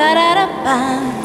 [0.00, 1.19] ba da da ba.